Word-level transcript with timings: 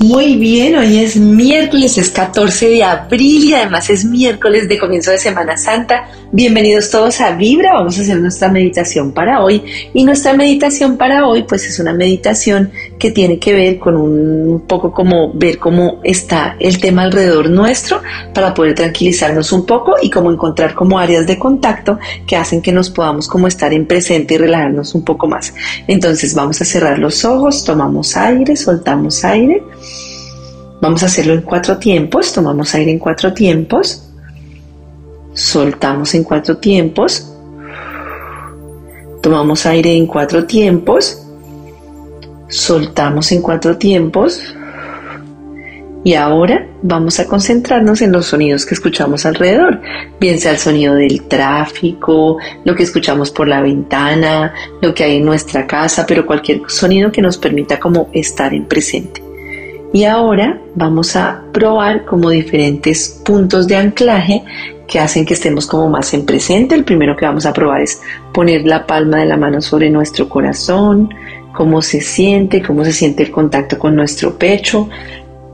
Muy 0.00 0.36
bien, 0.36 0.76
hoy 0.76 0.98
es 0.98 1.16
miércoles, 1.16 1.98
es 1.98 2.10
14 2.10 2.68
de 2.68 2.84
abril 2.84 3.46
y 3.46 3.54
además 3.54 3.90
es 3.90 4.04
miércoles 4.04 4.68
de 4.68 4.78
comienzo 4.78 5.10
de 5.10 5.18
Semana 5.18 5.56
Santa. 5.56 6.06
Bienvenidos 6.30 6.88
todos 6.88 7.20
a 7.20 7.32
Vibra, 7.32 7.72
vamos 7.72 7.98
a 7.98 8.02
hacer 8.02 8.20
nuestra 8.20 8.48
meditación 8.48 9.10
para 9.10 9.42
hoy 9.42 9.64
y 9.92 10.04
nuestra 10.04 10.34
meditación 10.34 10.96
para 10.96 11.26
hoy 11.26 11.42
pues 11.42 11.66
es 11.66 11.80
una 11.80 11.92
meditación 11.92 12.70
que 13.00 13.10
tiene 13.10 13.40
que 13.40 13.52
ver 13.52 13.80
con 13.80 13.96
un 13.96 14.60
poco 14.68 14.92
como 14.92 15.32
ver 15.32 15.58
cómo 15.58 16.00
está 16.04 16.54
el 16.60 16.78
tema 16.78 17.02
alrededor 17.02 17.50
nuestro 17.50 18.00
para 18.34 18.54
poder 18.54 18.76
tranquilizarnos 18.76 19.50
un 19.50 19.66
poco 19.66 19.94
y 20.00 20.10
como 20.10 20.30
encontrar 20.30 20.74
como 20.74 21.00
áreas 21.00 21.26
de 21.26 21.40
contacto 21.40 21.98
que 22.24 22.36
hacen 22.36 22.62
que 22.62 22.70
nos 22.70 22.88
podamos 22.88 23.26
como 23.26 23.48
estar 23.48 23.72
en 23.72 23.84
presente 23.84 24.34
y 24.34 24.38
relajarnos 24.38 24.94
un 24.94 25.02
poco 25.02 25.26
más. 25.26 25.52
Entonces 25.88 26.36
vamos 26.36 26.60
a 26.60 26.64
cerrar 26.64 27.00
los 27.00 27.24
ojos, 27.24 27.64
tomamos 27.64 28.16
aire, 28.16 28.54
soltamos 28.54 29.24
aire. 29.24 29.64
Vamos 30.80 31.02
a 31.02 31.06
hacerlo 31.06 31.34
en 31.34 31.42
cuatro 31.42 31.78
tiempos. 31.78 32.32
Tomamos 32.32 32.74
aire 32.74 32.92
en 32.92 32.98
cuatro 32.98 33.32
tiempos. 33.32 34.08
Soltamos 35.34 36.14
en 36.14 36.24
cuatro 36.24 36.56
tiempos. 36.58 37.32
Tomamos 39.20 39.66
aire 39.66 39.92
en 39.92 40.06
cuatro 40.06 40.44
tiempos. 40.44 41.26
Soltamos 42.48 43.32
en 43.32 43.42
cuatro 43.42 43.76
tiempos. 43.76 44.54
Y 46.04 46.14
ahora 46.14 46.66
vamos 46.80 47.18
a 47.18 47.26
concentrarnos 47.26 48.00
en 48.00 48.12
los 48.12 48.26
sonidos 48.26 48.64
que 48.64 48.74
escuchamos 48.74 49.26
alrededor, 49.26 49.80
bien 50.20 50.38
sea 50.38 50.52
el 50.52 50.58
sonido 50.58 50.94
del 50.94 51.24
tráfico, 51.24 52.38
lo 52.64 52.74
que 52.76 52.84
escuchamos 52.84 53.32
por 53.32 53.48
la 53.48 53.60
ventana, 53.60 54.54
lo 54.80 54.94
que 54.94 55.04
hay 55.04 55.16
en 55.16 55.24
nuestra 55.24 55.66
casa, 55.66 56.06
pero 56.06 56.24
cualquier 56.24 56.62
sonido 56.68 57.10
que 57.10 57.20
nos 57.20 57.36
permita 57.36 57.80
como 57.80 58.08
estar 58.12 58.54
en 58.54 58.66
presente. 58.66 59.27
Y 59.92 60.04
ahora 60.04 60.60
vamos 60.74 61.16
a 61.16 61.42
probar 61.52 62.04
como 62.04 62.30
diferentes 62.30 63.20
puntos 63.24 63.66
de 63.66 63.76
anclaje 63.76 64.44
que 64.86 64.98
hacen 64.98 65.24
que 65.24 65.34
estemos 65.34 65.66
como 65.66 65.88
más 65.88 66.12
en 66.14 66.26
presente. 66.26 66.74
El 66.74 66.84
primero 66.84 67.16
que 67.16 67.24
vamos 67.24 67.46
a 67.46 67.52
probar 67.52 67.80
es 67.80 68.00
poner 68.32 68.66
la 68.66 68.86
palma 68.86 69.18
de 69.18 69.26
la 69.26 69.36
mano 69.36 69.62
sobre 69.62 69.88
nuestro 69.88 70.28
corazón, 70.28 71.14
cómo 71.54 71.80
se 71.82 72.00
siente, 72.00 72.62
cómo 72.62 72.84
se 72.84 72.92
siente 72.92 73.22
el 73.22 73.30
contacto 73.30 73.78
con 73.78 73.96
nuestro 73.96 74.38
pecho, 74.38 74.88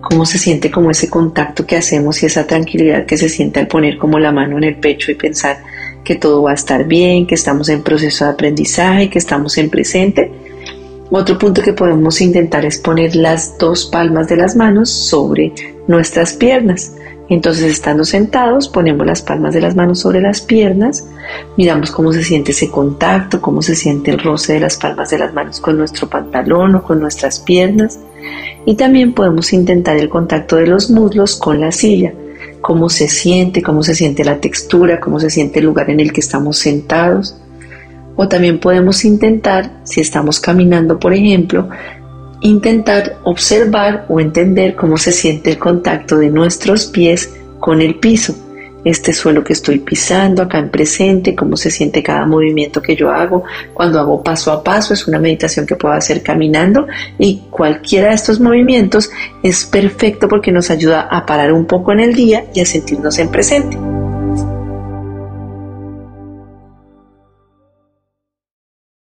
cómo 0.00 0.26
se 0.26 0.38
siente 0.38 0.70
como 0.70 0.90
ese 0.90 1.08
contacto 1.08 1.66
que 1.66 1.76
hacemos 1.76 2.22
y 2.22 2.26
esa 2.26 2.46
tranquilidad 2.46 3.06
que 3.06 3.16
se 3.16 3.28
siente 3.28 3.60
al 3.60 3.66
poner 3.66 3.98
como 3.98 4.18
la 4.18 4.32
mano 4.32 4.58
en 4.58 4.64
el 4.64 4.76
pecho 4.76 5.10
y 5.10 5.14
pensar 5.14 5.58
que 6.04 6.16
todo 6.16 6.42
va 6.42 6.52
a 6.52 6.54
estar 6.54 6.84
bien, 6.84 7.26
que 7.26 7.34
estamos 7.34 7.68
en 7.68 7.82
proceso 7.82 8.24
de 8.24 8.30
aprendizaje, 8.30 9.10
que 9.10 9.18
estamos 9.18 9.58
en 9.58 9.68
presente. 9.70 10.30
Otro 11.10 11.38
punto 11.38 11.62
que 11.62 11.72
podemos 11.72 12.20
intentar 12.20 12.66
es 12.66 12.78
poner 12.78 13.16
las 13.16 13.56
dos 13.58 13.86
palmas 13.86 14.28
de 14.28 14.36
las 14.36 14.56
manos 14.56 14.90
sobre 14.90 15.54
nuestras 15.86 16.34
piernas. 16.34 16.92
Entonces, 17.30 17.64
estando 17.64 18.04
sentados, 18.04 18.68
ponemos 18.68 19.06
las 19.06 19.22
palmas 19.22 19.54
de 19.54 19.60
las 19.60 19.74
manos 19.74 20.00
sobre 20.00 20.20
las 20.20 20.40
piernas, 20.40 21.06
miramos 21.58 21.90
cómo 21.90 22.12
se 22.12 22.22
siente 22.24 22.52
ese 22.52 22.70
contacto, 22.70 23.40
cómo 23.40 23.60
se 23.60 23.74
siente 23.74 24.10
el 24.10 24.18
roce 24.18 24.54
de 24.54 24.60
las 24.60 24.76
palmas 24.76 25.10
de 25.10 25.18
las 25.18 25.34
manos 25.34 25.60
con 25.60 25.76
nuestro 25.76 26.08
pantalón 26.08 26.74
o 26.74 26.82
con 26.82 27.00
nuestras 27.00 27.38
piernas. 27.38 27.98
Y 28.64 28.76
también 28.76 29.12
podemos 29.12 29.52
intentar 29.52 29.96
el 29.96 30.08
contacto 30.08 30.56
de 30.56 30.66
los 30.66 30.90
muslos 30.90 31.36
con 31.36 31.60
la 31.60 31.70
silla, 31.70 32.12
cómo 32.62 32.88
se 32.88 33.08
siente, 33.08 33.62
cómo 33.62 33.82
se 33.82 33.94
siente 33.94 34.24
la 34.24 34.40
textura, 34.40 35.00
cómo 35.00 35.20
se 35.20 35.30
siente 35.30 35.58
el 35.58 35.66
lugar 35.66 35.90
en 35.90 36.00
el 36.00 36.12
que 36.12 36.20
estamos 36.20 36.58
sentados. 36.58 37.36
O 38.20 38.26
también 38.26 38.58
podemos 38.58 39.04
intentar, 39.04 39.70
si 39.84 40.00
estamos 40.00 40.40
caminando, 40.40 40.98
por 40.98 41.14
ejemplo, 41.14 41.68
intentar 42.40 43.16
observar 43.22 44.06
o 44.08 44.18
entender 44.18 44.74
cómo 44.74 44.96
se 44.96 45.12
siente 45.12 45.50
el 45.50 45.58
contacto 45.58 46.18
de 46.18 46.28
nuestros 46.28 46.86
pies 46.86 47.32
con 47.60 47.80
el 47.80 47.94
piso. 47.94 48.34
Este 48.84 49.12
suelo 49.12 49.44
que 49.44 49.52
estoy 49.52 49.78
pisando 49.78 50.42
acá 50.42 50.58
en 50.58 50.68
presente, 50.70 51.36
cómo 51.36 51.56
se 51.56 51.70
siente 51.70 52.02
cada 52.02 52.26
movimiento 52.26 52.82
que 52.82 52.96
yo 52.96 53.12
hago. 53.12 53.44
Cuando 53.72 54.00
hago 54.00 54.24
paso 54.24 54.50
a 54.50 54.64
paso 54.64 54.94
es 54.94 55.06
una 55.06 55.20
meditación 55.20 55.64
que 55.64 55.76
puedo 55.76 55.94
hacer 55.94 56.24
caminando 56.24 56.88
y 57.20 57.42
cualquiera 57.50 58.08
de 58.08 58.14
estos 58.16 58.40
movimientos 58.40 59.10
es 59.44 59.64
perfecto 59.64 60.26
porque 60.26 60.50
nos 60.50 60.70
ayuda 60.70 61.02
a 61.02 61.24
parar 61.24 61.52
un 61.52 61.66
poco 61.66 61.92
en 61.92 62.00
el 62.00 62.14
día 62.14 62.46
y 62.52 62.62
a 62.62 62.66
sentirnos 62.66 63.16
en 63.20 63.28
presente. 63.28 63.87